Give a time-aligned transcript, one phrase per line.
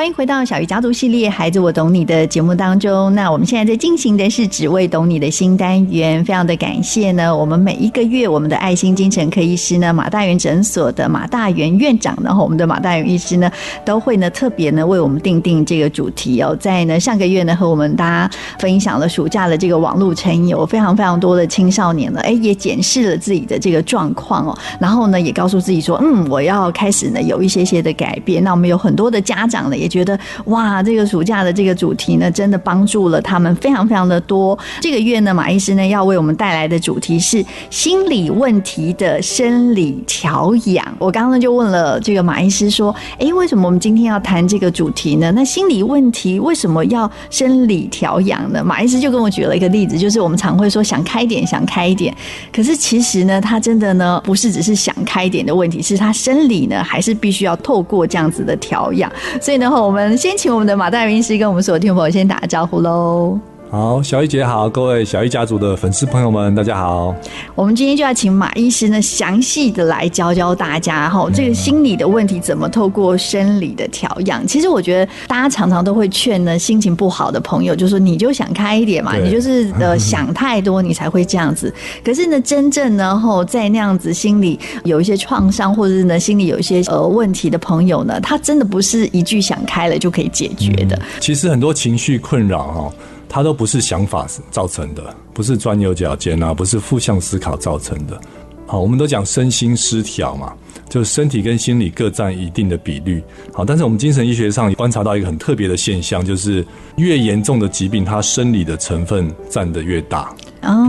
[0.00, 3.14] 欢迎回到小鱼家族系列《孩子我懂你》的节目当中。
[3.14, 7.36] 那我们现在在进行的是“只为懂你”的新单元，非常的感谢呢。
[7.36, 13.52] 我们每一个月，我们的爱心精神科医师呢，马大元诊所的马大元院长，然后我们的马大元医师呢，
[13.84, 16.56] 都会呢特别呢为我们定定这个主题哦。
[16.58, 28.42] 在呢上个月呢，和我们大家分享了暑假的这个网络成瘾，有非常非常多的青少年呢，哎，也检视了自己的这个状况哦，然后呢，也告诉自己说，嗯，我要开始呢有一些些的改变。
[28.42, 34.58] 那我们有很多的家长呢，也觉得哇，这个暑假的这个主题呢，真的帮助了他们非常非常的多。
[34.80, 40.86] 这个月呢，马医师呢要为我们带来的主题是心理问题的生理调养。
[40.98, 45.32] 我刚刚就问了这个马医师说，诶，为什么我们今天要谈这个主题呢？
[45.32, 48.62] 那心理问题为什么要生理调养呢？
[48.64, 52.14] 马医师就跟我举了一个例子，就是我们常会说想开一点，想开一点，
[52.52, 59.10] 可是其实呢，他真的呢不是只是想开一点的问题，是他生理呢还是必须要透过这样子的调养。
[59.40, 63.38] 所以呢，后我们先请我们的马大云医师跟我们所有听众朋友先打个招呼喽。
[63.70, 67.14] 好，小玉姐好，各位小玉家族的粉丝朋友们，大家好。
[67.54, 74.44] 我们今天就要请马医师呢，详细的来教教大家哈，这个心理的问题怎么透过生理的调养。
[74.44, 81.72] 其实我觉得大家常常都会劝呢，心情不好的朋友，就说你就想开一点嘛，你就是呃 想太多，你才会这样子。
[82.04, 90.96] 可是呢，真正呢，后在那样子心里有一些创伤，或者是呢心里有一些呃问题的朋友呢，他真的不是一句想开了就可以解决的。
[90.96, 92.92] 嗯、其实很多情绪困扰哈。
[93.30, 98.20] 它都不是想法造成的，不是钻牛角尖啊，不是负向思考造成的。
[98.66, 100.52] 好，我们都讲身心失调嘛，
[100.88, 103.22] 就是身体跟心理各占一定的比率。
[103.52, 106.64] 好，但是我们精神医学上观察到一个很特别的现象，就是
[106.96, 110.34] 越严重的疾病，它生理的成分占的越大。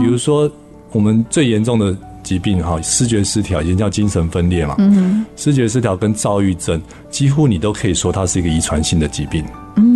[0.00, 0.50] 比如说
[0.92, 4.76] 我们最严重的疾病哈，视觉失调，也叫精神分裂嘛。
[4.78, 9.44] 嗯，视觉失调跟躁郁症，几乎你都可以说它是一个遗传性的疾病。
[9.74, 9.91] 嗯，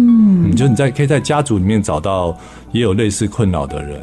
[0.56, 2.36] 就你在可以在家族里面找到
[2.72, 4.00] 也有类似困扰的人，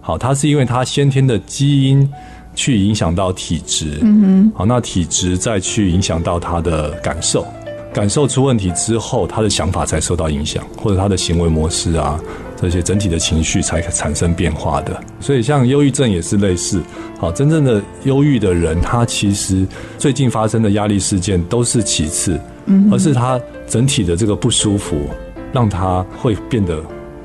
[0.00, 2.08] 好，他是因为他先天的基因
[2.54, 7.46] 去影响到体质，嗯哼，好，那体质再去影响到他的感受，
[7.92, 12.18] 感受出问题之后，他的想法才受到影响，或者他的行为模式啊，
[12.60, 15.00] 这些整体的情绪才产生变化的。
[15.20, 16.82] 所以像忧郁症也是类似，
[17.18, 19.66] 好，真正的忧郁的人，他其实
[19.98, 23.40] 最近发生的压力事件都是其次，嗯，而是他。
[23.70, 25.08] 整体的这个不舒服，
[25.52, 26.82] 让他会变得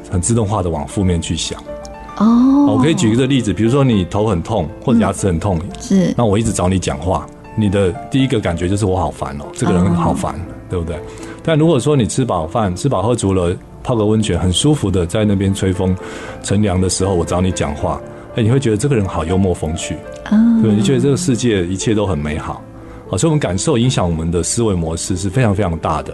[0.10, 1.62] 很自动化的往负面去想。
[2.18, 7.28] 哦，我可以举一个例子，比如说你头很痛或者牙齿很痛，是，那我一直找你讲话，
[7.58, 10.34] 你的第一个感觉就是我好烦哦，这个人好烦，
[10.70, 10.98] 对不对？
[11.44, 13.54] 但如果说你吃饱饭、吃饱喝足了，
[13.84, 15.94] 泡个温泉，很舒服的在那边吹风
[16.42, 18.00] 乘凉的时候，我找你讲话，
[18.36, 19.98] 哎，你会觉得这个人好幽默风趣，
[20.64, 22.62] 对，你觉得这个世界一切都很美好。
[23.10, 26.14] 好，所以我们感受影响我们的思维模式是非常非常大的。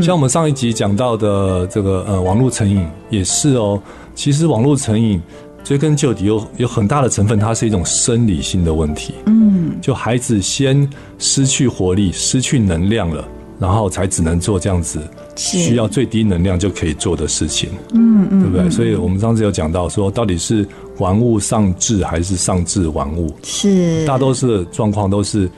[0.00, 3.80] 像我们上一集讲到的这个呃网络成瘾也是哦，
[4.14, 5.20] 其实网络成瘾
[5.62, 9.14] 追根究底有有很大的成分，它是一种生理性的问题。
[9.26, 10.88] 嗯，就孩子先
[11.18, 13.24] 失去活力、失去能量了，
[13.58, 15.00] 然后才只能做这样子
[15.36, 17.70] 需要最低能量就可以做的事情。
[17.92, 18.70] 嗯嗯，对不对？
[18.70, 20.66] 所以我们上次有讲到说，到底是
[20.98, 23.32] 玩物丧志还是丧志玩物？
[23.42, 25.50] 是大多数的状况都是。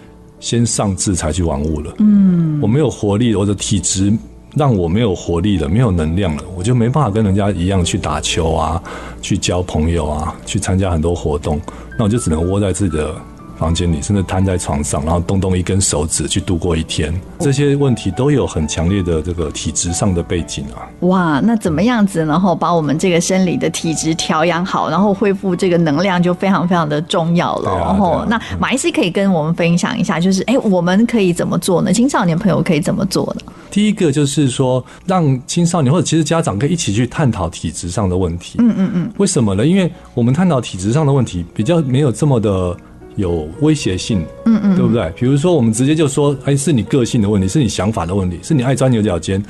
[0.44, 1.94] 先上智才去玩物了。
[2.00, 4.12] 嗯，我没有活力，我的体质
[4.54, 8.82] 让我没有活力了，没有能量了，我就没办法跟人家一样去打球啊，
[9.22, 11.58] 去交朋友啊，去参加很多活动，
[11.98, 13.14] 那我就只能窝在自己的。
[13.56, 20.88] 房间里，甚至瘫在床上，然后动动一根手指去度过一天，这些问题都有很强烈的这个体质上的背景啊。
[21.00, 22.24] 哇，那怎么样子？
[22.24, 27.78] 然后把我们这个生理的体质调养好，然后恢复这个能量，就非常非常的重要了。
[27.78, 31.92] 然后，那马医师可以跟我们分享一下，就是哎，我们可以怎么做呢？
[31.92, 33.52] 青少年朋友可以怎么做呢？
[33.70, 38.56] 第一个就是说，让青少年或者其实家长可以一起去探讨体质上的问题。
[38.58, 39.12] 嗯嗯嗯。
[39.18, 39.66] 为什么呢？
[39.66, 42.76] 因为我们探讨体质上的问题，比较没有这么的。
[43.16, 45.12] 有威胁性，嗯嗯，对不对？
[45.16, 49.42] 比如说，我们直接就说，哎，是你个性的问题，是你想法的问题，是你爱钻牛角尖，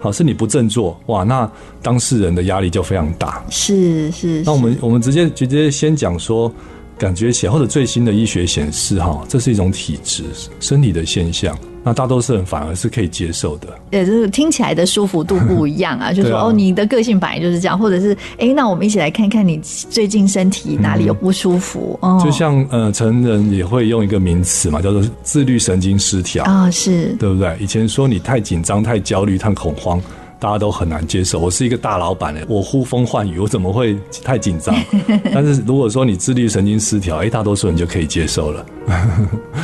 [0.00, 1.50] 好，是你不振作，哇，那
[1.82, 3.44] 当事人的压力就非常大。
[3.50, 4.42] 是是，是。
[4.44, 6.52] 那我们我们直接直接先讲说，
[6.96, 10.24] 感觉起来或者最新的医学显示，哈，这是一种体质
[10.58, 11.56] 生理的现象。
[11.82, 16.12] 那大多数人反而是可以接受的，对，就是听起来的舒服度不一样啊。
[16.14, 21.98] 就是说哦，你的个性本来就是这样，或者是哎，那我们一起来看看你最近身体哪里有不舒服。
[22.02, 27.56] 哦，就像呃，成人也会用一个名词嘛，叫做自律神经失调啊，是对不对？
[27.58, 29.98] 以前说你太紧张、太焦虑、太恐慌，
[30.38, 31.38] 大家都很难接受。
[31.38, 34.74] 我是一个大老板嘞，我呼风唤雨，我怎么会太紧张？
[35.32, 38.66] 但是如果说你自律神经失调，哎，大多数人就可以接受了。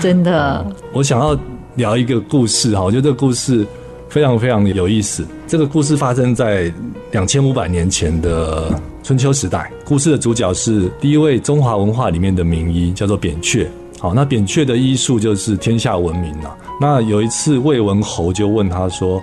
[0.00, 1.38] 真的， 我想要。
[1.76, 3.67] 聊一个故事哈，我觉得这个故事
[4.08, 5.26] 非常非常有意思。
[5.46, 6.73] 这个故事发生在
[7.12, 9.70] 两千五百年前的春秋时代。
[9.84, 13.69] 故事的主角是第一位中华文化里面的名医，叫做扁鹊。
[14.00, 16.56] 好，那扁鹊的医术就是天下闻名了。
[16.81, 19.22] 那有一次，魏文侯就问他说：“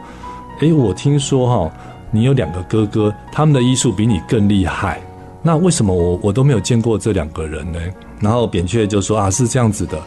[0.62, 1.72] 诶，我听说哈，
[2.12, 5.02] 你有两个哥哥，他们的医术比你更厉害。
[5.42, 7.80] 那为什么我我都没有见过这两个人呢？”
[8.22, 10.00] 然后扁鹊就说：“啊，是这样子的。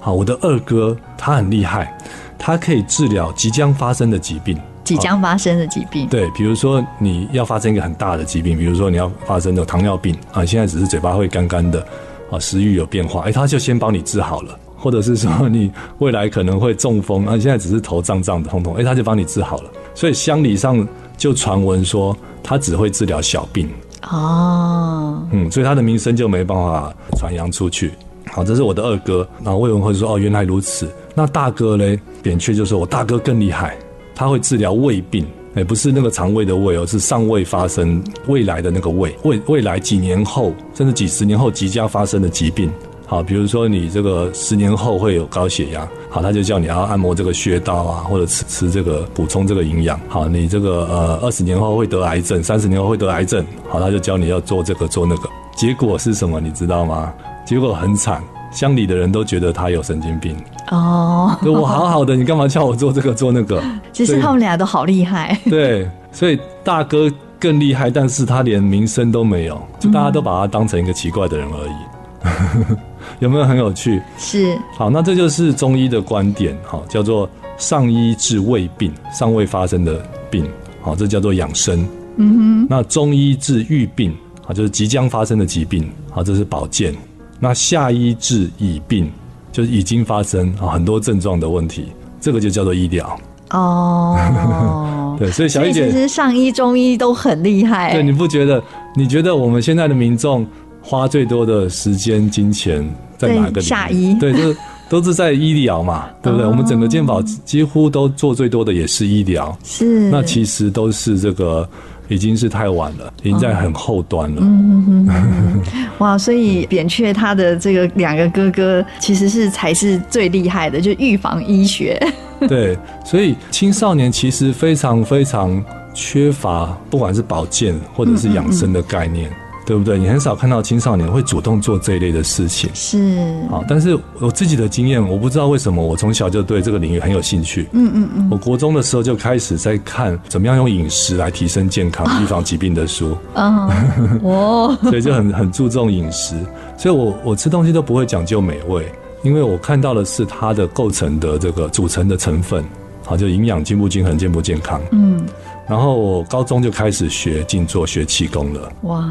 [0.00, 1.96] 好，我的二哥他很厉害，
[2.38, 4.58] 他可以治疗即将发生的疾病。
[4.82, 11.86] 即将发生的疾病，对，比如说你要发生一个很大的疾病，比如说你要发生的糖尿病啊，现在只是嘴巴会干干的
[12.28, 19.70] 啊，食欲有变化，哎，他就先帮你治好了。”或者是说你未来可能会中风，啊，现在只是头胀胀的痛痛，哎，他就帮你治好了。
[19.94, 20.88] 所以乡里上
[21.18, 23.68] 就传闻说他只会治疗小病
[24.10, 27.92] 哦，嗯，所以他的名声就没办法传扬出去。
[28.32, 29.26] 好，这是我的二哥。
[29.42, 33.76] 然后魏文侯说：“哦，原来如此。”那大哥嘞，扁鹊就说：“我大哥更厉害，
[34.14, 42.70] 他会治疗胃病，哎，不是那个肠胃的胃哦，是尚未发生未来的那个胃，未未来几年后甚至几十年后即将发生的疾病。”
[43.04, 49.98] 好，比如说你这个十年后会有高血压，好，他就叫你要按摩这个穴道啊，或者吃吃这个补充这个营养。
[50.08, 55.28] 好，你这个呃二十年后会得癌症，三十年后会得癌症，好，他就教你要做这个做那个。
[55.56, 56.40] 结果是什么？
[56.40, 57.12] 你知道吗？
[57.44, 58.22] 结果很惨，
[58.52, 60.36] 乡里的人都觉得他有神经病
[60.70, 61.36] 哦。
[61.42, 63.62] 我好好的，你干嘛叫我做这个做那个？
[63.92, 65.38] 其实他们俩都好厉害。
[65.44, 72.76] 对，所以大哥更厉害，但是他连名声都没有，就大家都把他当成一个奇怪的人而已。
[73.18, 74.00] 有没有很有趣？
[74.18, 74.56] 是。
[74.76, 80.00] 好，那这就是中医的观点，好，叫做上医治未病，尚未发生的
[80.30, 80.46] 病，
[80.82, 81.86] 好，这叫做养生。
[82.16, 82.66] 嗯哼。
[82.68, 86.94] 那中医治愈病，好，就是即将发生的疾病，好，这是保健。
[87.40, 89.10] 那下医治已病，
[89.50, 91.86] 就是已经发生啊很多症状的问题，
[92.20, 93.18] 这个就叫做医疗。
[93.50, 95.16] 哦。
[95.18, 97.92] 对，所以小一姐，其实上医中医都很厉害。
[97.92, 98.62] 对，你不觉得？
[98.94, 100.46] 你觉得我们现在的民众
[100.82, 102.88] 花最多的时间、金钱？
[103.18, 104.14] 在哪个下医？
[104.18, 104.56] 对，就是
[104.88, 106.46] 都是在医疗嘛， 对不对？
[106.46, 110.08] 我们整个健保几乎都做最多的也是医疗，是。
[110.10, 111.68] 那其实都是这个
[112.10, 114.42] 已经是太晚了，已经在很后端了。
[114.42, 115.62] 嗯嗯
[115.98, 121.98] 哇，所以扁鹊他的这个两个哥哥其实是才是最厉害的，就预防医学。
[122.48, 125.62] 对，所以青少年其实非常非常
[125.94, 129.30] 缺乏，不管是保健或者是养生的概念。
[129.70, 129.96] 对不对？
[129.96, 133.64] 你很少看到青少年会主动做这一类的事情，是好。
[133.68, 137.68] 但是我自己的经验，我不知道为什么，我从小就对这个领域很有兴趣。
[137.70, 138.28] 嗯嗯嗯。
[138.32, 143.16] 我国中的时候就开始在看怎么样用饮食来提升健康、预防疾病的书。
[143.32, 143.70] 啊，
[144.24, 144.76] 哦。
[144.82, 146.34] 所以就很很注重饮食，
[146.76, 152.64] 所以我我吃东西都不会讲究美味，因为我看到的是它的构成的这个组成的成分，
[153.06, 154.80] 好，就营养均不均衡、健不健康。
[154.90, 155.24] 嗯。
[155.68, 158.72] 然后我高中就开始学静坐、学气功了。
[158.82, 159.08] 哇，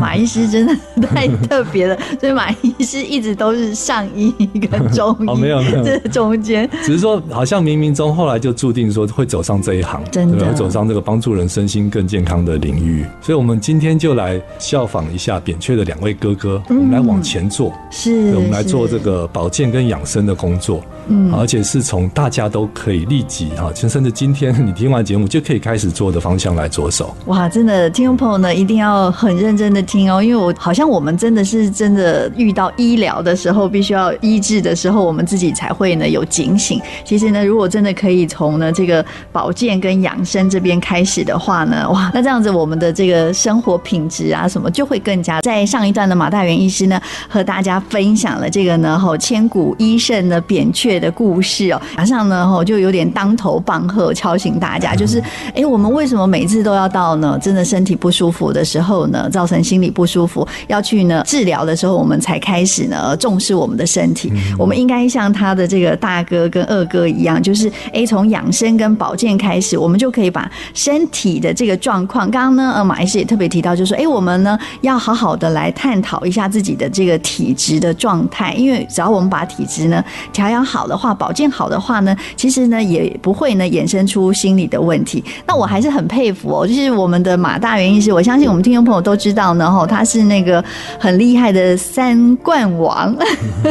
[0.00, 0.76] 马医师真的
[1.08, 4.32] 太特别了，所以马医师一直都是上医
[4.70, 5.26] 跟中医。
[5.26, 13.04] 哦，没有没有，这中间只是说好像冥冥中后来就注定说会走上这一行，真的会走上这个帮助人身心更健康的领域。
[13.20, 20.82] 所以，我们今天就来效仿一下扁鹊的两位哥哥，嗯、我们来往前做，是，我们来做这个保健跟养生的工作。
[21.08, 27.14] 嗯，而且是从大家都可以立即哈，甚至今天你听完节目就可以开始做的方向来着手。
[27.26, 36.80] 哇，真的，听众朋友呢一定要很认真的听哦，因为我好像我们真的是真的遇到医疗的时候，必须要医治的时候，我们自己才会呢有警醒。
[37.04, 45.40] 其实呢，如果真的可以从呢这个保健跟养生这边开始的话呢，哇，那这样子我们的这个生活品质啊什么就会更加。
[45.40, 55.22] 在上一段的马大元医师呢和大家分享了这个呢吼千古医圣的扁鹊的故事哦，马上呢，吼就有点当头棒喝，敲醒大家，就是，
[55.54, 57.38] 哎， 我们为什么每次都要到呢？
[57.40, 64.32] 真的身体不舒服的时候呢，造成心理不舒服，要去呢治疗的时候，我们才开始呢重视我们的身体。
[64.58, 72.30] 我们应该像他的这个大哥跟二哥一样，就是，哎，从养生跟保健开始，我们就可以把身体的这个状况。
[72.30, 85.24] 刚刚呢，呃，马医师也特别提到，就是说，哎，我们呢要好好的来探讨一下自己的这个体质的状态，因为只要我们把体质呢调养好的话，保健好的话呢，其实呢也不会呢衍生出心理的问题。
[85.50, 90.64] 那我还是很佩服哦，就是我们的马大元医师，我相信我们听众朋友都知道呢，哈，他是那个
[90.96, 93.12] 很厉害的三冠王，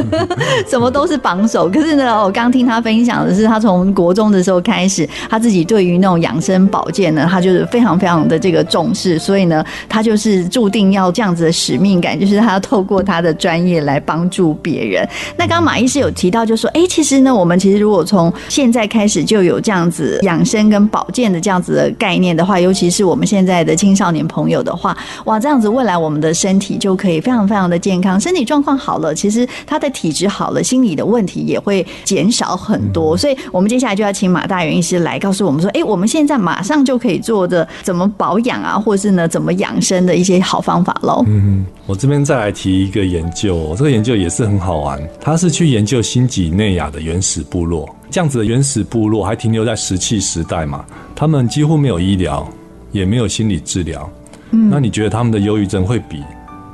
[0.68, 1.70] 什么都是榜首。
[1.70, 15.08] 可是呢，我刚听他分享的是，他从国中的时候开始，他自己对于那种养生保健呢，他就是非常非常的这个重视，所以呢，他就是注定要这样子的使命感，就是他要透过他的专业来帮助别人。
[15.38, 33.16] 那刚刚马医师有提到，就说，哎，其实呢，我们其实如果从现在开始就有这样子养生跟保健的这样子的概念的话，尤其是我们现在的青少年朋友的话，哇，这样子未来我们的身体就可以非常非常的健康，身体状况好了，其实他的体质好了，心理的问题也会减少很多。
[33.18, 41.24] 所以，我们接下来就要请马大元医师来告诉我们说，哎，我们现在马上就可以做的怎么保养啊，或是呢怎么养生的一些好方法喽。
[41.28, 47.88] 嗯，我这边再来提一个研究，这个研究也是很好玩，他是去研究新几内亚的原始部落。
[48.10, 50.84] 这样子的原始部落还停留在石器时代嘛？
[51.16, 52.48] 他们几乎没有医疗，
[52.92, 54.10] 也没有心理治疗。
[54.52, 56.24] 嗯，那你觉得他们的忧郁症会比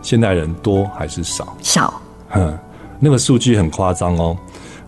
[0.02, 1.58] 现代人多还是少？
[1.62, 2.02] 少。
[2.30, 2.58] 哼，
[3.00, 4.38] 那个数据很夸张哦。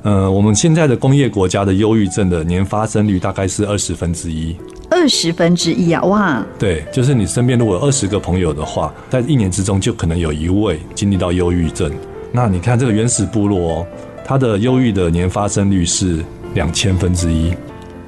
[0.04, 4.56] 呃，我们现在的工业国家的忧郁症的年发生率大概是二十分之一。
[4.90, 6.02] 二十分之一啊！
[6.04, 6.46] 哇。
[6.58, 11.92] 对，就是你身边如果有二十个朋友的话，在一年之中就可能有一位经历到忧郁症。
[12.32, 13.88] 那你看这个原始部落哦，
[14.24, 16.24] 它的忧郁的年发生率是。
[16.58, 17.54] 两千分之一，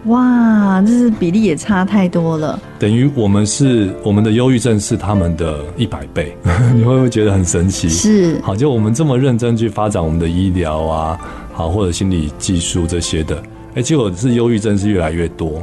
[0.06, 2.60] 哇，这是比例也差太多了。
[2.80, 6.36] 等于我们是我们的忧郁症是他们的一百倍，
[6.74, 7.88] 你会不会觉得很神奇？
[7.88, 11.20] 是，好，就我们这么认真去发展我们的医疗啊，
[11.54, 13.40] 好，或者心理技术这些的，
[13.76, 15.62] 哎，结果是忧郁症是越来越多。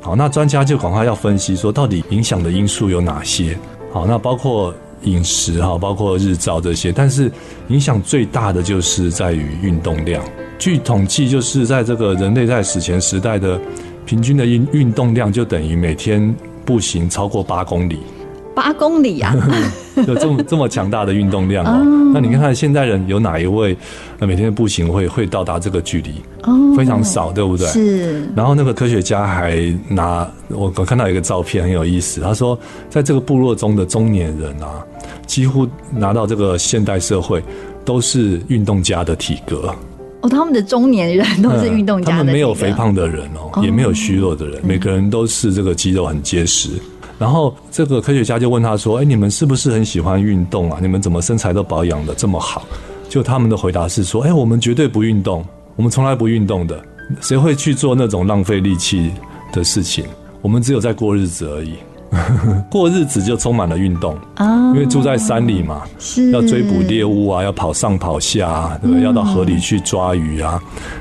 [0.00, 3.58] 好，那专家就赶快要分析说，到底影响的因素有哪些？
[3.92, 7.30] 好，那包括饮食哈，包括日照这些，但是
[7.68, 10.24] 影响最大的就是在于运动量。
[10.58, 13.60] 据统计，就是在这个人类在史前时代的
[14.06, 16.34] 平均的运运动量，就等于每天
[16.64, 17.98] 步行超过八公里。
[18.54, 19.34] 八公里啊！
[20.06, 22.12] 有这么这么强大的运动量哦。
[22.14, 23.76] 那你看看现代人有哪一位
[24.20, 26.22] 每天的步行会会到达这个距离？
[26.44, 27.66] 哦，非常少，对不对？
[27.66, 28.22] 是。
[28.36, 32.56] 然后那个科学家还拿我我看到一个照片很有意思，他说
[32.88, 34.86] 在这个部落中的中年人啊，
[35.26, 37.42] 几乎拿到这个现代社会
[37.84, 39.74] 都是运动家的体格。
[40.24, 46.70] 哦，他们的中年人都是运动家他们没有肥胖的人哦，也没有虚弱的人，每个人都是这个肌肉很结实。
[47.18, 50.78] 然后这个科学家就问他说：“哎，你们是不是很喜欢运动啊？
[50.80, 52.66] 你们怎么身材都保养的这么好？”
[53.06, 55.44] 就他们的回答是说：“哎，我们绝对不运动，
[55.76, 56.82] 我们从来不运动的，
[57.20, 59.12] 谁会去做那种浪费力气
[59.52, 60.06] 的事情？
[60.40, 61.74] 我们只有在过日子而已。”
[62.70, 69.04] 过日子就充满了运动啊，因为住在山里嘛，是要追捕猎物啊，要跑上跑下啊，对不对？
[69.04, 70.60] 要到河里去抓鱼啊，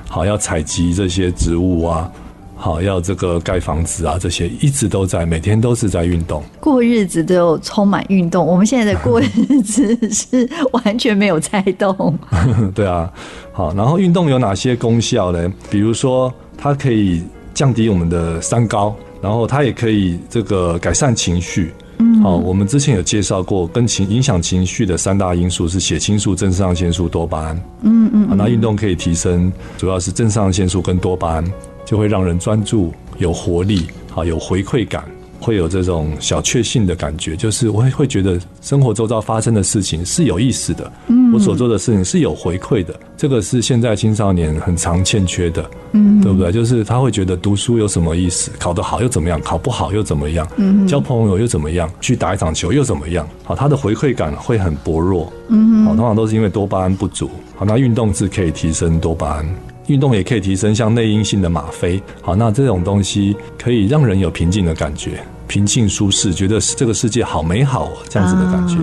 [0.10, 2.12] 好，要采集这些植物啊，
[2.56, 6.44] 好，要这个盖房子啊，这些一直都在，每天都是在运动。
[6.60, 12.18] 过日子都充满运动，我们现在的过日子是完全没有在动。
[12.74, 13.12] 对啊，
[13.52, 15.52] 好，然后运动有哪些功效呢？
[15.70, 18.96] 比如说，它可以降低我们的三高。
[19.24, 31.54] 然后它也可以这个改善情绪，嗯，好，我们之前有介绍过，跟情影响情绪的三大因素是血清素、正肾上腺素、多巴胺，嗯嗯，那运动可以提升，主要是正肾上腺素跟多巴胺，
[31.86, 35.06] 就会让人专注、有活力，好，有回馈感。
[35.40, 46.52] 会有这种小确幸的感觉，就是我会会觉得生活周遭发生的事情是有意思的，嗯，我所做的事情是有回馈的，这个是现在青少年很常欠缺的，嗯，对不对？
[46.52, 48.52] 就是他会觉得读书有什么意思？
[48.60, 49.42] 考得好又怎么样？
[49.42, 50.48] 考不好又怎么样？
[50.58, 51.90] 嗯，交朋友又怎么样？
[52.00, 53.28] 去打一场球又怎么样？
[53.44, 57.30] 好，他的回馈感会很薄弱，嗯，好，通常都是因为多巴胺不足。
[57.56, 59.56] 好，那运动是可以提升多巴胺，
[59.88, 62.02] 运动也可以提升像内因性的吗啡。
[62.22, 65.24] 好，那这种东西可以让人有平静的感觉。
[65.46, 68.78] 平静舒适，觉得这个世界好美好，这样子的感觉。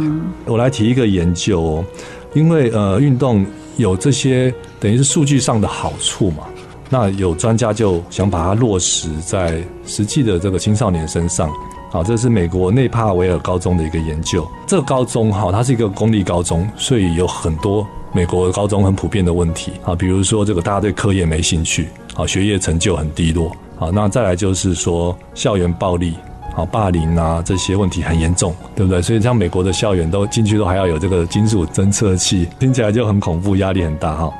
[0.45, 1.85] 我来提一个研究哦，
[2.35, 3.45] 因为呃，运动
[3.77, 6.45] 有这些等于是数据上的好处嘛，
[6.89, 11.51] 那有专家就想把它落实在实际的这个青少年身上。
[11.91, 14.49] 好，这是美国内帕维尔高中的一个研究。
[14.65, 26.15] 这个高中哈，它是一个公立高中，所以有很多美国高中很普遍的问题啊，比如说这个大家对课业没兴趣，好，学业成就很低落，好，那再来就是说校园暴力。
[26.53, 29.01] 好，霸凌啊，这些问题很严重，对不对？
[29.01, 34.33] 所以像美国的校园都进去都还要有这个金属侦测器，听起来就很恐怖，压力很大哈。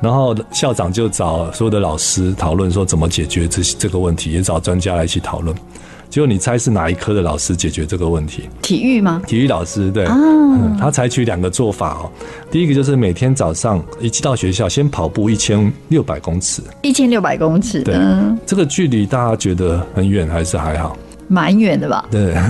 [0.00, 5.56] 然后校长就找所有的老师讨论说怎么解决这这个问题，也找专家来一起讨论。
[6.10, 8.42] 结果你猜是哪一科的老师解决这个问题？
[8.60, 9.22] 体育吗？
[9.26, 12.10] 体育老师对，啊嗯、他采取两个做法哦。
[12.50, 17.96] 第一个就是每天早上一到学校先跑步一千六百公尺，一千六百公尺，对，
[18.44, 20.94] 这个距离大家觉得很远还是还好？
[21.28, 22.04] 蛮远的吧？
[22.10, 22.34] 对。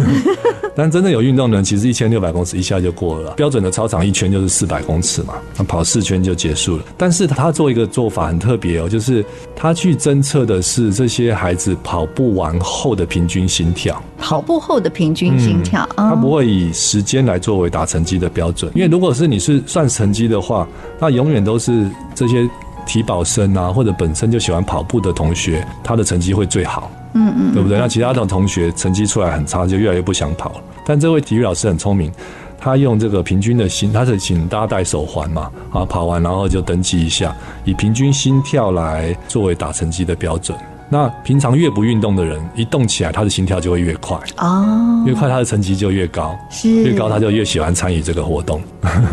[0.74, 3.32] 但真的有运动的人，其实一千六百公尺一下就过了。
[3.32, 6.84] 标准的操场一圈就是四百公尺嘛，那跑四圈就结束了。
[6.96, 9.22] 但是他做一个做法很特别哦，就是
[9.54, 14.02] 他去侦测的是这些孩子跑步完后的平均心跳。
[14.18, 20.66] 跑步后的平均心跳，嗯，他不会以时间来作为打成绩的标准，因为如果是你是算成绩的话，
[20.98, 22.48] 那永远都是这些
[22.86, 26.90] 体保生啊，或者本身就喜欢跑步的同学，他的成绩会最好。
[27.14, 27.78] 嗯嗯，对不对？
[27.78, 30.56] 那其他的同学成绩出来很差，就越来越不想跑了。
[30.84, 32.10] 但这位体育老师很聪明，
[32.58, 40.56] 他用这个平均的心，他是请大家戴手环嘛，啊，跑完然后就登记一下，以平均心跳来作为打成绩的标准。
[40.88, 48.60] 那平常越不运动的人，一动起来，他的心跳就会越快哦，越快他的成绩就越高，是越高他就越喜欢参与这个活动。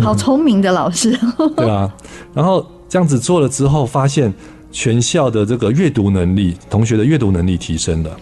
[0.02, 1.18] 好聪明的老师，
[1.56, 1.90] 对啊。
[2.34, 4.34] 然后这样子做了之后，发现。
[4.72, 8.18] 全校的这个阅读能力，同学的阅读能力提升了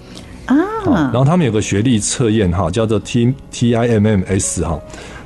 [0.46, 0.56] 啊。
[0.86, 4.80] 然后他们有个学历测验哈，叫做 T T I M M S 哈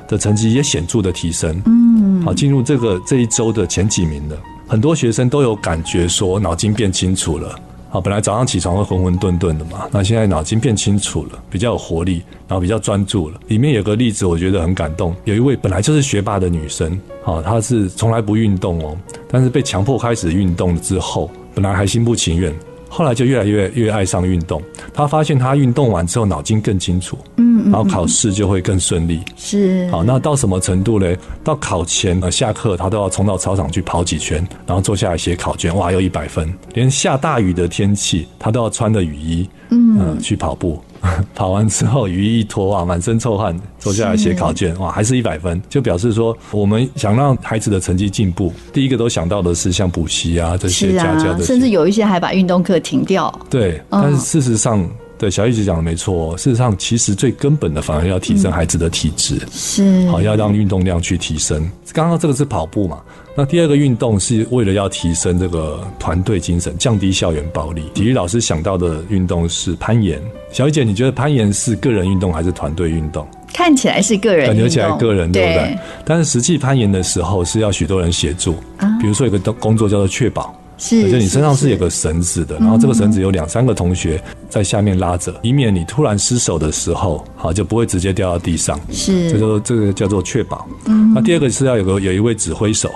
[0.08, 1.60] 的成绩也显著的提升。
[1.66, 4.36] 嗯，好，进入这个这一周的前几名了。
[4.66, 7.58] 很多学生都有感觉说脑筋变清楚了。
[7.92, 13.38] 啊，本来早上起床会浑浑沌沌的嘛，那现在脑筋变清楚了，比较有活力，然后比较专注了。
[13.48, 15.14] 里面有个例子，我觉得很感动。
[15.24, 18.96] 有一位本来就是学霸的女生，好，她是从来不运动哦，
[19.28, 22.50] 但是被强迫开始运动之后，本来还心不情愿。
[22.94, 29.88] 后来就越来越越爱上运动，他发现他运动完之后脑筋更清楚，嗯，然后考试就会更顺利，是。
[29.90, 31.16] 好，那到什么程度嘞？
[31.42, 36.52] 到考前呃下课，他都要冲到操场去跑几圈，然后坐下来写考卷，哇，又一百分。
[36.74, 39.48] 连下大雨的天气，他都要穿着雨衣，
[40.02, 40.82] 嗯、呃，去跑步。
[41.34, 53.32] 跑完之后，雨衣一脱，哇，满身臭汗，坐下来写考卷，哇，还是一百分，就表示说，我们想让孩子的成绩进步，第一个都想到的是像补习啊这些家教的，甚至有一些还把运动课停掉。
[53.50, 54.88] 对，但是事实上。
[55.18, 56.36] 对，小玉姐讲的没错。
[56.36, 61.70] 事实上，其实最根本的反而要提升孩子的体质，是好要让运动量去提升。
[61.92, 63.00] 刚刚这个是跑步嘛？
[63.34, 67.84] 那第二个运动是为了要提升这个团队精神，降低校园暴力。
[67.94, 70.20] 体育老师想到的运动是攀岩。
[70.50, 73.26] 小雨姐，你觉得攀岩是个人运动还是团队运动？
[73.52, 75.78] 看起来是个人感觉起来个人对不对？
[76.04, 78.54] 但是实际攀岩的时候是要许多人协助。
[79.00, 80.54] 比如说有个工作叫做确保。
[80.82, 84.20] 是，就你身上是有个绳子的，然后这个绳子有两三个同学
[84.50, 88.80] 在下面拉着，以免你突然失手的时候，好就不会直接掉到地上。
[88.90, 90.66] 是，这就这个叫做确保。
[90.86, 92.90] 嗯，那第二个是要有个有一位指挥手，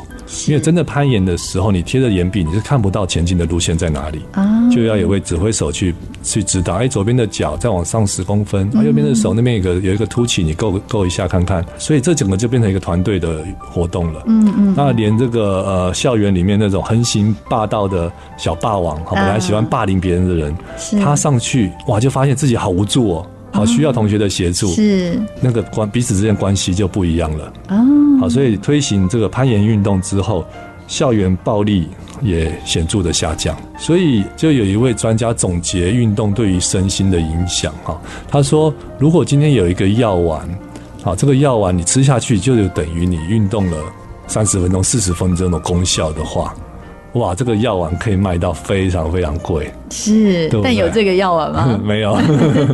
[0.49, 6.75] 因为真的攀岩的时候，你贴着岩壁，你是看不到前进的路线在哪里啊，就要有位指挥手去去指导。
[6.75, 11.65] 哎，左边的脚再往上十公分，啊，右边的手那边有个有一个凸起，你够够一下看看。
[11.79, 14.23] 所以这整个就变成一个团队的活动了。
[14.27, 17.87] 嗯嗯，那连这个呃校园里面那种横行霸道。
[17.87, 20.57] 的小霸王，好，本来喜欢霸凌别人的人，
[21.05, 27.77] 他上去哇，就发现自己好无助哦，好需要同学的协助，是那个关彼此之间关系就不一样了啊。
[28.21, 30.47] 好，所以推行这个攀岩运动之后，
[30.87, 31.89] 校园暴力
[32.23, 33.57] 也显著的下降。
[33.79, 40.49] 所以就有一位专家总结运动对于身心的影响哈，他说，如果今天有一个药丸，
[41.03, 43.79] 好，这个药丸你吃下去就有等于你运动了
[44.27, 46.55] 三十分钟、四十分钟的功效的话。
[47.17, 51.79] 哇，这个药丸可以卖到非常非常贵，是，对对，但有这个药丸吗？
[51.83, 52.13] 没有，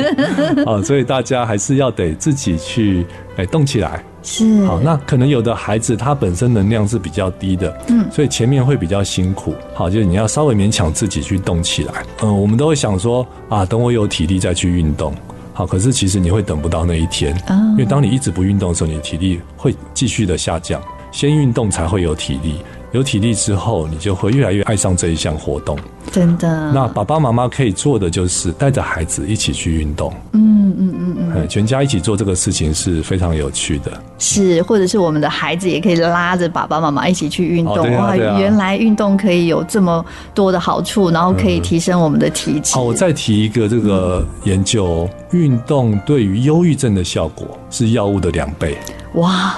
[0.66, 15.14] 哦，所以大家还是要得自己去哎动起来，是，好，那可能有的孩子他本身能量是比较低的，嗯，所以前面会比较辛苦，好，就是你要稍微勉强自己去动起来，嗯，我们都会想说啊，等我有体力再去运动，
[15.52, 22.56] 好，可是其实你会等不到那一天，因为当你一直不运动的时候，你的体力会继续的下降，先运动才会有体力。
[22.92, 25.78] 有体力之后，你就会越来越爱上这一项活动。
[26.10, 26.72] 真的。
[26.72, 30.12] 那爸爸妈妈可以做的就是带着孩子一起去运动。
[30.32, 31.48] 嗯嗯嗯嗯。
[31.48, 33.92] 全家一起做这个事情是非常有趣的。
[34.18, 37.78] 是，或者是我们的孩子也可以拉着爸爸妈妈一起去运动。
[37.78, 38.08] 哦啊啊。
[38.08, 42.74] 哇，原来运动可以有这么多的好处，然后可以提升我们的体质。
[42.74, 48.76] 好，我再提一个这个研究：运动对于忧郁症的效果是药物的两倍。
[49.14, 49.54] 哇，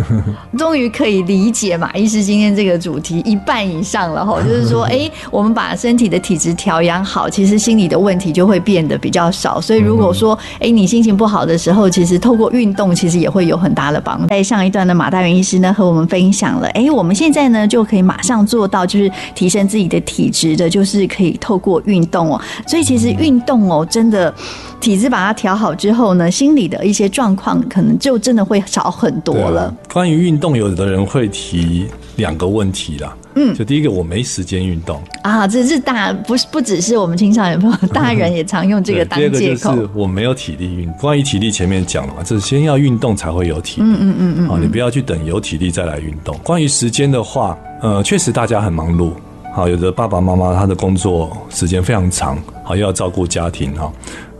[0.56, 9.60] 终于可以理解马医师今天这个主题一半以上了哈，就是说，哎、欸，我们把身体的体质调养好，其实心理的问题就会变得比较少。
[9.60, 14.26] 所以如果说，哎、欸，你心情不好的时候，其实透过运动，其实也会有很大的帮助。
[14.28, 22.40] 在上一段的马大元医师呢，和我们分享了，哎、欸，我们现在呢就可以马上做到，就是提升自己的体质的，就是可以透过运动哦。
[22.66, 24.32] 所以其实运动哦，真的。
[24.80, 29.74] 体质把它调好之后呢，心理的一些状况可能就真的会少很多了。
[29.90, 33.16] 关于运动，有的人会提两个问题啦。
[33.36, 39.38] 嗯，就第一个我没时间运动啊，这是大不是不只是我们青少年朋友，大人也常用这个当借口。
[39.38, 40.90] 第二个就是我没有体力运。
[40.92, 43.86] 关于体力前面讲了嘛，这是先要运动才会有体力。
[43.88, 44.48] 嗯嗯嗯嗯。
[44.48, 46.38] 好，你不要去等有体力再来运动。
[46.44, 49.12] 关于时间的话，呃，确实大家很忙碌。
[49.52, 53.92] 好，有的爸爸妈妈他的工作时间非常长，好，又要照顾家庭哈，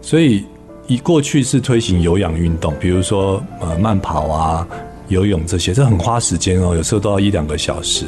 [0.03, 0.45] 所以
[0.87, 4.67] 以过去是推行有氧运动，比如说呃慢跑啊、
[5.09, 8.07] 游泳这些，这很花时间哦，有时候都要一两个小时。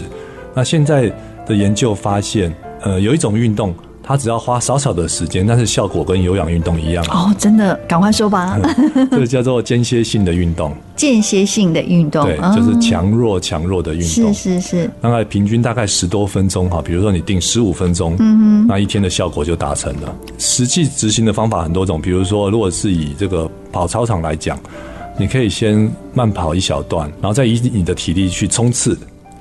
[0.57, 1.12] 那现在
[1.47, 3.75] 的研究发现，呃，有一种运动。
[4.09, 8.57] 它只要花少少的时间，但是效果跟有氧运动一样哦，真的，赶快说吧。
[9.11, 10.73] 这个叫做间歇性的运动。
[10.95, 14.33] 间歇性的运动，对，就是强弱强弱的运动。
[14.33, 14.90] 是是是。
[15.01, 18.16] 大概平均大概十多分钟哈，比如说你定十五分钟，
[18.69, 20.14] 那一天的效果就达成了。
[20.38, 24.57] 实际执行的方法很多种，比如说，如果是以这个跑操场来讲，
[25.19, 28.97] 你可以先慢跑一小段，然后再以你的体力去冲刺，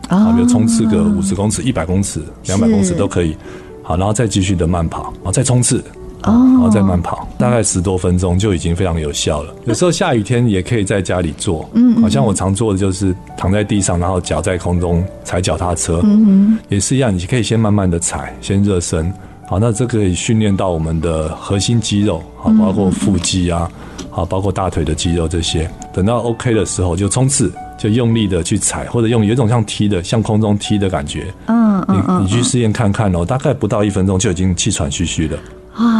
[0.07, 3.35] 啊，比如冲刺个五十公尺、一百公尺、两百公尺都可以。
[3.81, 5.77] 好，然后再继续的慢跑，然后再冲刺，
[6.23, 9.53] 哦，然后再慢跑，大概十多分钟就已经非常有效了。
[9.65, 19.13] 有时候下雨天也可以在家里做，嗯，好像我常做的就是躺在地上，然后脚在空中踩脚踏车，嗯，也是一样，你可以先慢慢的踩，先热身。
[19.47, 23.69] 好，那这可以训练到我们的核心肌肉，好，包括腹肌啊，
[24.09, 25.69] 好，包括大腿的肌肉这些。
[25.93, 27.51] 等到 OK 的时候就冲刺。
[27.77, 31.33] 就用力的去踩，或者用有一种像踢的，像空中踢的感觉。
[31.47, 35.37] 嗯嗯，你你去试验看看哦，大概不到一分钟就已经气喘吁吁了，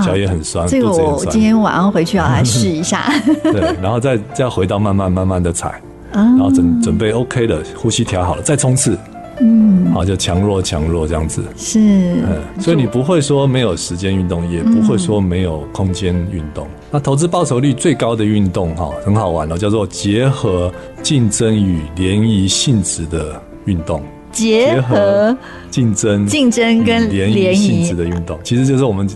[0.03, 3.11] 脚也很酸，这个我今天晚上回去要来试一下。
[3.43, 8.97] 对，然后再再回到慢慢慢慢的踩，然后准准备 OK 了，呼吸调好了，再冲刺。
[9.41, 11.43] 嗯，好，就强弱强弱这样子。
[11.57, 16.67] 是，嗯，所以你不会说没有时间运动，也不会说没有空间运动。
[16.91, 20.71] 那投资报酬率最高的运动，哈，很好玩哦，叫做结合
[21.03, 24.01] 竞争与联谊性质的运动。
[24.31, 25.33] 结合
[25.71, 29.09] 竞争、竞争跟联谊性质的运动，其实就是我们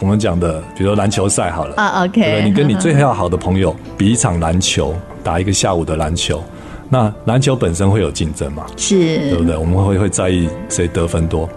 [0.00, 6.42] 我们讲的，比如说篮球赛好了啊，OK，对，你跟你最 要好的朋友比一场篮球，打一个下午的篮球。
[6.88, 8.64] 那篮球本身会有竞争嘛？
[8.76, 9.56] 是，对不对？
[9.56, 11.48] 我们会会在意谁得分多，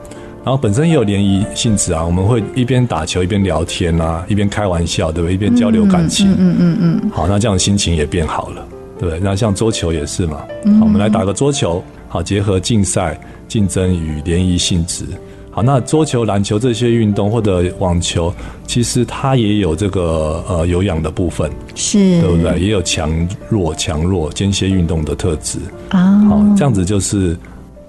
[0.43, 2.03] 然后本身也有联谊性质啊。
[2.03, 5.33] 我们会一边打球一边聊天啊，一边开玩笑，对不对？
[5.33, 7.09] 一边交流感情，嗯嗯嗯，嗯。
[7.11, 9.19] 好，那这样心情也变好了，对不对？
[9.19, 10.37] 那像桌球也是嘛。
[10.37, 15.05] 好，我们来打个桌球，好，结合竞赛、竞争与联谊性质。
[15.59, 18.33] 好，那桌球、篮球这些运动或者网球，
[18.65, 22.57] 其实它也有这个呃有氧的部分，是，对不对？
[22.61, 26.17] 也有强弱、强弱间歇运动的特质啊。
[26.29, 27.37] 好，这样子就是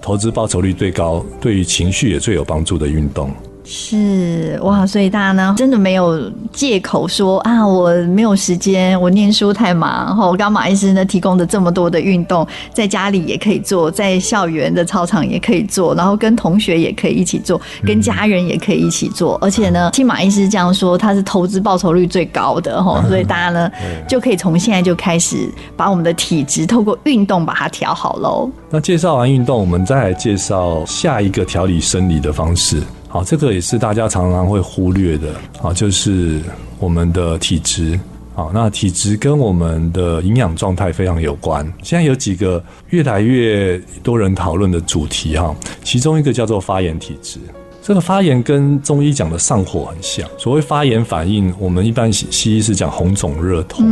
[0.02, 3.30] 投资报酬率最高，对于情绪也最有帮助的运动。
[3.72, 10.16] 是哇，所以大家呢，真的没有借口说啊，我没有时间，我念书太忙。
[10.16, 19.38] 哈，我刚马医师呢提供的这么多的运动，在家里也可以做，在校园的操场也可以做，然后跟同学也可以一起做，跟家人也可以一起做。
[19.40, 23.70] 而且呢，听马医师这样说，他是投资报酬率最高的哈，所以大家呢
[24.08, 28.50] 就可以从现在就开始把我们的体质透过运动把它调好喽。
[28.68, 32.82] 那介绍完运动，我们再来介绍下一个调理生理的方式。
[33.12, 36.40] 好，这个也是大家常常会忽略的啊，就是
[36.78, 37.98] 我们的体质。
[38.36, 41.66] 好，那体质跟我们的营养状态非常有关。
[41.82, 47.40] 现在有几个越来越多人讨论的主题哈，其中一个叫做发炎体质。
[47.82, 50.24] 这个发炎跟中医讲的上火很像。
[50.38, 53.84] 所谓发炎反应，我们一般西西医是讲红肿热痛，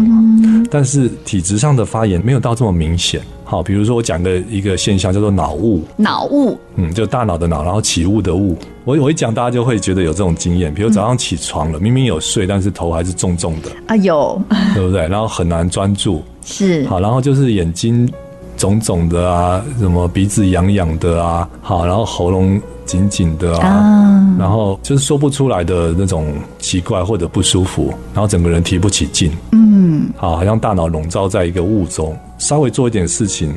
[0.70, 3.20] 但是体质上的发炎没有到这么明显。
[3.42, 5.82] 好，比如说我讲的一个现象叫做脑雾。
[5.96, 8.56] 脑雾，嗯，就大脑的脑，然后起雾的雾。
[8.88, 10.72] 我我一讲，大家就会觉得有这种经验。
[10.72, 14.40] 比如早上起床了，明明有睡，但是头还是重重的啊，有，
[14.74, 15.06] 对不对？
[15.08, 16.22] 然后很难专注。
[16.42, 16.86] 是。
[16.86, 18.10] 好，然后就是眼睛
[18.56, 29.30] 肿肿的啊，什么鼻子痒痒的啊，好，然后喉咙紧紧的啊，啊，然后就是说不出来的那种奇怪或者不舒服，然后整个人提不起劲。
[29.52, 32.16] 嗯，好，好像大脑笼罩在一个雾中。
[32.38, 33.54] 稍微做一点事情，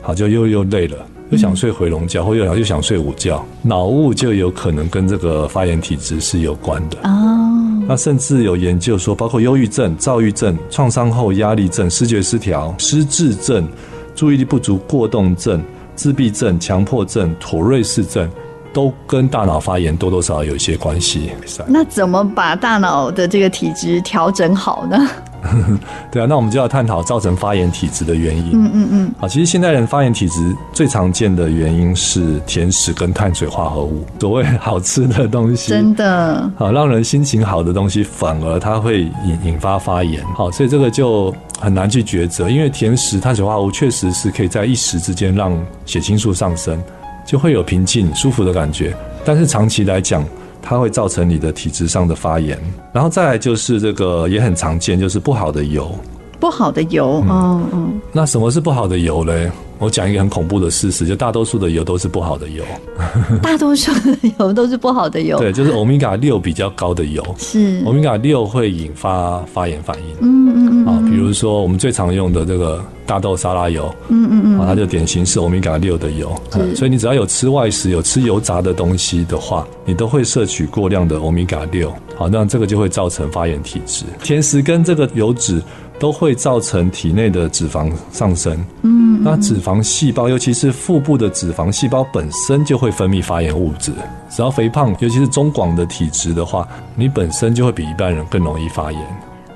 [0.00, 0.96] 好，就又又累了，
[1.32, 7.48] 又想睡回笼觉，或又想又想睡午觉，脑雾就有可能跟这个发炎体质是有关的哦。
[7.88, 13.66] 那甚至有研究说，包括忧郁症、躁郁症、创伤后压力症、视觉失调、失智症、
[14.14, 15.62] 注意力不足过动症、
[15.96, 18.30] 自闭症、强迫症、妥瑞氏症。
[18.74, 21.30] 都跟大脑发炎多多少少有一些关系。
[21.66, 25.10] 那怎么把大脑的这个体质调整好呢？
[26.10, 28.50] 对啊，那我们就要探讨造成发炎体质的原因。
[28.54, 29.14] 嗯嗯嗯。
[29.18, 34.04] 好，其实现代人发炎体质最常见的原因是甜食跟碳水化合物。
[34.20, 40.24] 所谓 好吃的东西，真的好让人心情好的东西，反而它会引引发发炎。
[40.34, 45.52] 好，所以这个就很难去抉择，因为甜食、碳水化合物确实是可以在一时之间让
[45.84, 46.80] 血清素上升。
[47.24, 48.92] 就会有平静、舒服的感觉。
[49.24, 50.24] 但是长期来讲，
[50.62, 52.58] 它会造成你的体质上的发炎。
[52.92, 55.94] 然后再来就是这个也很常见，就是不好的油。
[56.42, 58.00] 不好的油，嗯嗯。
[58.10, 59.48] 那什么是不好的油嘞？
[59.78, 62.64] 我讲一个很恐怖的事实，就大多数的油都是不好的油。
[63.40, 65.38] 大多数的油都是不好的油。
[65.42, 67.24] 对，就是欧米伽六比较高的油。
[67.38, 67.80] 是。
[67.86, 70.16] 欧米伽六会引发发炎反应。
[70.20, 70.86] 嗯嗯嗯。
[70.86, 73.94] 啊，比如说我们最常用的这个大豆沙拉油。
[74.08, 74.58] 嗯嗯嗯。
[74.58, 76.32] 啊，它就典型是欧米伽六的油。
[76.52, 76.74] 是。
[76.74, 81.92] 所以你只要有吃外食、有吃油炸的东西的话，你都会摄取过量的欧米伽六。
[82.16, 84.04] 好，那这个就会造成发炎体质。
[84.22, 85.62] 甜食跟这个油脂。
[86.02, 93.92] 都会造成体内的脂肪上升，嗯，那脂肪细胞，尤其是腹部的脂肪细胞本身就会分泌发炎物质。
[94.28, 99.00] 只要肥胖，尤其是中广的体质的话，你本身就会比一般人更容易发炎。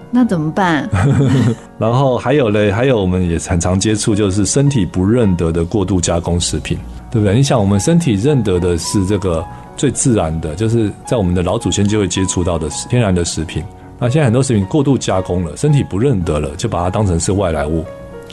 [0.08, 0.88] 那怎么办？
[1.80, 6.78] 然后还有嘞，还有我们也很常接触，就是身体不认得的过度加工食品，
[7.10, 7.34] 对不对？
[7.34, 9.44] 你想，我们身体认得的是这个
[9.76, 13.64] 最自然的，就是在我们的老祖先就会接触到的天然的食品。
[13.98, 17.84] 那现在很多食品过度加工了，身体不认得了，就把它当成是外来物，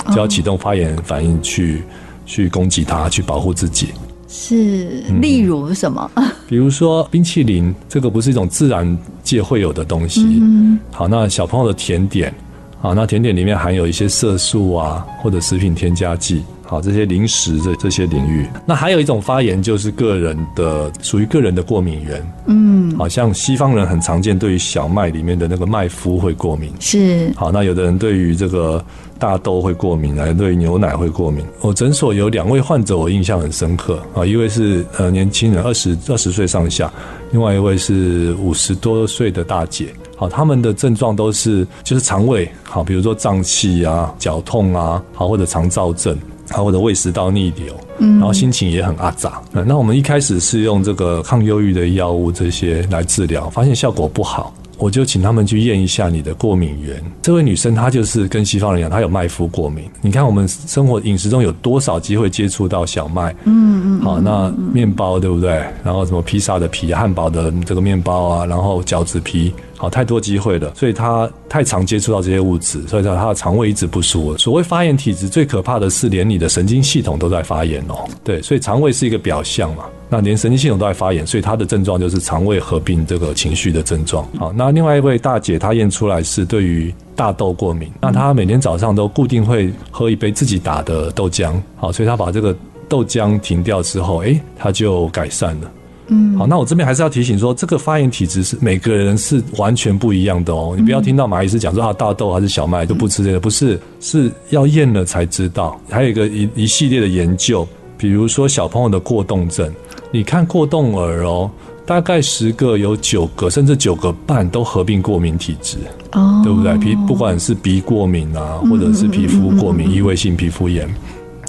[0.09, 1.83] 就要启动发炎反应去、哦、
[2.25, 3.87] 去攻击它，去保护自己。
[4.27, 6.11] 是，例如什么？
[6.15, 10.39] 嗯、 比如说冰淇淋，这个不是一种自然界会有的东西。
[10.41, 12.33] 嗯、好，那小朋友的甜点，
[12.81, 16.43] 好，那甜点里面含有一些色素啊，或者食品添加剂。
[16.65, 22.33] 好，这些零食的这些领域，那还有一种发炎就是个人的属于个人的过敏源。
[22.47, 26.71] 嗯，好像西方人很常见，对于小麦里面的那个麦麸会过敏。
[26.79, 28.83] 是，好，那有的人对于这个
[29.19, 31.45] 大豆会过敏，还有对于牛奶会过敏。
[31.61, 36.91] 我诊所有两位患者，我印象很深刻啊，一位是呃年轻人，二十二十岁上下，
[37.31, 39.93] 另外一位是五十多岁的大姐。
[40.15, 46.17] 好，他们的症状都是就是肠胃好，比如说胀气啊、绞痛啊，好或者肠燥症。
[46.49, 49.41] 或者胃食道逆流，然后心情也很阿杂。
[49.51, 57.01] 那我们一开始是用这个抗忧郁的药物这些来治疗，发现效果不好，我就请他们去验一下你的过敏源。
[57.21, 59.85] 这位女生她就是跟西方人一样，她有麦麸过敏。
[60.01, 63.33] 你看我们生活饮食中有多少机会接触到小麦？
[63.45, 64.01] 嗯嗯。
[64.01, 65.63] 好，那面包对不对？
[65.83, 69.53] 然后什么披萨的皮、汉堡的这个面包啊，然后饺子皮。
[69.83, 74.37] 好，太多机会了，所以他太常接触到这些物质，所以说他的肠胃一直不舒服。
[74.37, 78.07] 所谓发炎体质，最可怕的是连你的神经系统都在发炎哦。
[78.23, 84.25] 对，所以肠胃是一个表象嘛，那连神经系统都在发炎，所以他的症状就是肠胃合并这个情绪的症状。
[84.39, 91.61] 好，那另外一位大姐她验出来是对于大豆过敏，那她每天早上都固定会喝一杯自己打的豆浆。
[91.75, 92.55] 好，所以她把这个
[92.87, 95.69] 豆浆停掉之后，诶，她就改善了。
[96.07, 100.73] 嗯，好，那我这边还是要提醒说，这个发炎体质是每个人是完全不一样的哦。
[100.75, 105.79] 你不要听到马医师讲说啊，大豆还是小麦都不吃这个，不是，是要验了才知道。
[105.89, 109.71] 还有一个一一系列的研究，比如说小朋友的过动症，
[110.11, 111.49] 你看过动耳哦，
[111.85, 115.77] 大概十个有九个甚至九个半都合并过敏体质，
[116.11, 116.77] 哦，对不对？
[116.77, 120.87] 皮不管是鼻过敏啊，或者是皮肤过敏、异位性皮肤炎，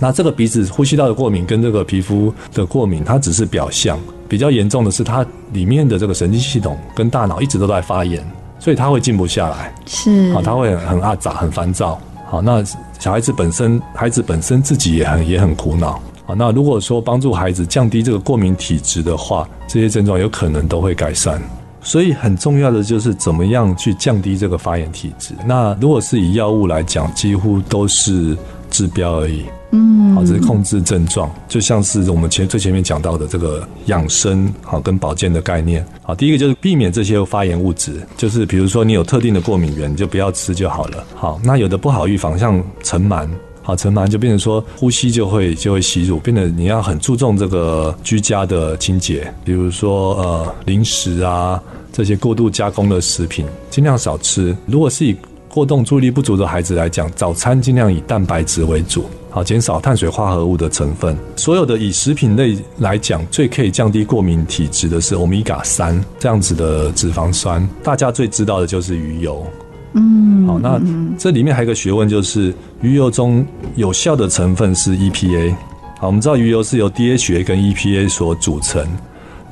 [0.01, 3.99] 那这个鼻子呼吸道的过敏跟这个皮肤的过敏，它只是表象。
[4.29, 8.25] 比较严重的是，它里面的这个神经系统跟大脑一直都在发炎，
[8.59, 9.73] 所以它会静不下来。
[9.87, 12.01] 是，好，它会很阿杂、很烦躁。
[12.27, 12.65] 好，那
[12.99, 16.01] 小孩子本身，孩子本身自己也很也很苦恼。
[16.27, 21.41] 好，那如果说帮助孩子降低这个过敏体质的话，这些症状有可能都会改善。
[21.83, 25.35] 所以很重要的就是怎么样去降低这个发炎体质。
[25.47, 28.35] 那如果是以药物来讲，几乎都是
[28.71, 29.45] 治标而已。
[29.77, 35.85] 嗯，好，这是控制症状，就像是我们前最前面讲到的这个养生好跟保健的概念。
[36.01, 41.05] 好，第一个就是避免这些发炎物质，就是比如说你有特定的过敏源，你就不要吃就好了。
[41.17, 43.29] 好，那有的不好预防，像尘螨，
[43.63, 51.61] 好，尘螨就变成说呼吸就会就会吸入，变得你要很注重这个居家的清洁，比如说呃零食啊
[51.93, 54.57] 这些过度加工的食品，尽量少吃。
[54.67, 55.17] 如果是以
[55.55, 59.05] 过动注意力不足的孩子来讲，早餐尽量以蛋白质为主。
[59.31, 61.17] 好，减少碳水化合物的成分。
[61.37, 67.65] 所有的以食品类来讲，最可以降低过敏体质的是欧米伽三这样子的脂肪酸。
[67.85, 69.47] 大家最知道的就是鱼油。
[69.93, 70.81] 嗯，好，那
[71.17, 75.55] 这里面还有一个学问，就是鱼油中有效的成分是 EPA。
[76.01, 78.85] 好，我们知道鱼油是由 DHA 跟 EPA 所组成。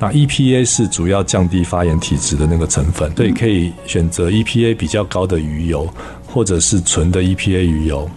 [0.03, 5.87] 那 EPA 是主要降低发炎体质的那个成分，所以可以选择 EPA 比较高的鱼油，
[6.27, 8.09] 或者是纯的 EPA 鱼油。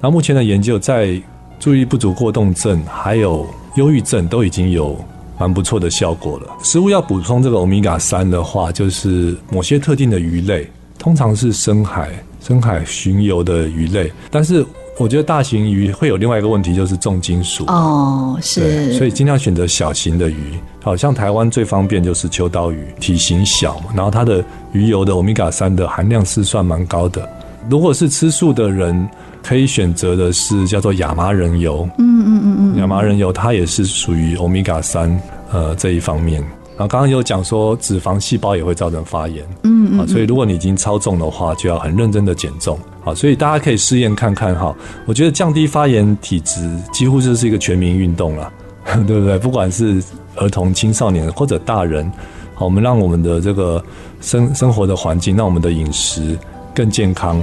[0.00, 1.20] 那目前的研究在
[1.58, 5.02] 注意不足过动症还有忧郁症都已经有
[5.38, 6.48] 蛮不错的效果了。
[6.62, 14.12] 食物要补充这个欧米伽三的话，就是某些特定的鱼类，通常是深海深海巡游的鱼类。
[14.30, 14.64] 但是
[14.98, 20.36] 我觉得大型鱼会有另外一个问题，就是重金属哦，是，所以尽量选择小型的鱼。
[20.84, 27.26] 好像台湾最方便就是秋刀鱼，体型小，然后它的鱼油的欧米伽三的含量是算蛮高的。
[27.70, 29.08] 如果是吃素的人，
[29.42, 31.88] 可以选择的是叫做亚麻仁油。
[31.96, 35.18] 嗯嗯嗯嗯，亚麻仁油它也是属于欧米伽三
[35.50, 36.42] 呃这一方面。
[36.76, 39.42] 然后刚刚有讲说脂肪细胞也会造成发炎。
[39.62, 42.78] 嗯嗯，所以如果你已经超重的话，就要很认真的减重。
[43.02, 44.76] 好，所以大家可以试验看看哈。
[45.06, 48.52] 我觉得降低发炎体质几乎就是一个全民运动了，
[49.06, 49.38] 对不对？
[49.38, 50.02] 不管是
[50.36, 52.10] 儿童、青少年或者大人，
[52.54, 53.82] 好，我们让我们的这个
[54.20, 56.38] 生生活的环境，让我们的饮食
[56.74, 57.42] 更健康。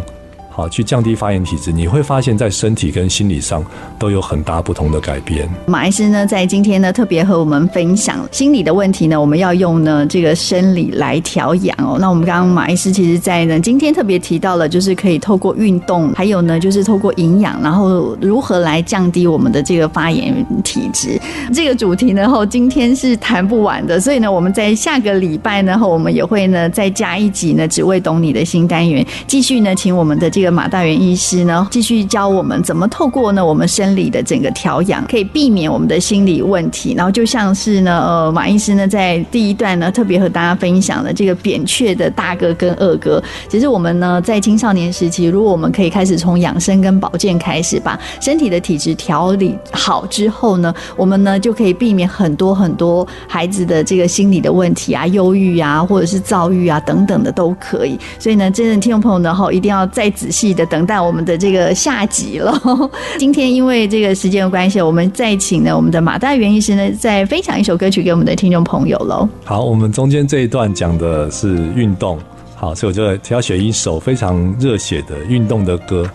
[0.61, 3.65] 啊，去降低发炎体质，你会发现在身体跟心理上
[3.97, 5.49] 都有很大不同的改变。
[5.65, 11.97] 马医师呢，在今天呢，特别和我们分享心理的问题呢，我们要用呢这个生理来调养哦。
[11.99, 21.19] 那我们刚刚马医师其实在呢今天特别提到了，就是可以透过运动，还有呢就是透过营养，然后如何来降低我们的这个发炎体质。
[21.51, 30.50] 这个主题呢，后今天是谈不完的，所以呢，我们在下个礼拜呢，后我们也会呢再加一集呢，只为懂你的新单元，继续呢请我们的这个。
[30.51, 36.93] 马大元医师呢，继续教我们怎么透过呢我们生理的整个调养，可以避免我们的心理问题。
[36.95, 43.21] 然后就像是呢，呃，马医师呢在第一段呢特别和大家分享了这个扁鹊的大哥跟二哥。
[43.47, 57.99] 其实我们呢在青少年时期，如果我们可以开始从养生跟保健开始，把身体的体质调理好之后呢，我们呢就可以避免很多很多孩子的这个心理的问题啊，忧郁啊，或者是躁郁啊等等的都可以。
[58.17, 60.51] 所以呢，真的听众朋友呢，哈，一定要再仔细。
[60.51, 62.61] 的等待我们的这个下集了。
[63.17, 69.27] 今天因为这个时间的关系，我们再请呢我们的马大元医师呢，再分享一首歌曲给我们的听众朋友喽。
[69.45, 72.19] 好，我们中间这一段讲的是运动，
[72.55, 76.05] 好，所以我就挑选一首非常热血的运动的歌。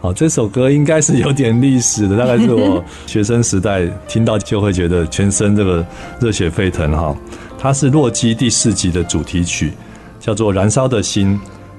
[0.00, 5.84] 好，这首歌应该是有点历史的，大概是我学生时代听到就会觉得全身这个
[6.20, 7.16] 热血沸腾哈。
[7.58, 9.72] 它是《洛基》第四集的主题曲，
[10.18, 11.34] 叫做《燃烧的心》。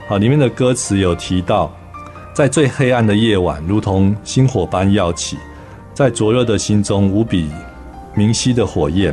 [0.08, 1.70] 好，里面的歌词有提到。
[2.38, 5.40] 在最黑暗的夜晚，如同星火般耀起，
[5.92, 7.50] 在灼热的心中无比
[8.14, 9.12] 明晰的火焰。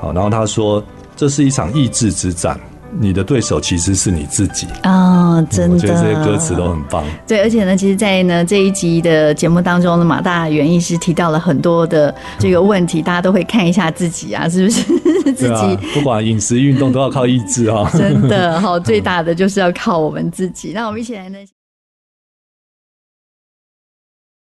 [0.00, 0.82] 好，然后他说，
[1.14, 2.58] 这是一场意志之战。
[2.98, 5.46] 你的对手其实是你自己啊、哦！
[5.48, 7.04] 真的，我觉得这些歌词都很棒。
[7.28, 14.82] 对，而且呢，其实，在呢这一集的节目当中呢，马大元医师提到了很多的这个问题，大家都会看一下自己啊，是不是
[15.32, 15.54] 自己？
[15.54, 17.88] 啊、不管饮食、运动都要靠意志啊！
[17.94, 20.72] 真的，好，最大的就是要靠我们自己。
[20.74, 21.38] 那我们一起来呢。